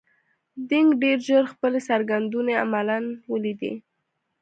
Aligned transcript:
دینګ 0.69 0.89
ډېر 1.03 1.17
ژر 1.27 1.43
خپلې 1.53 1.79
څرګندونې 1.89 2.53
عملاً 2.63 2.97
ولیدې. 3.31 3.73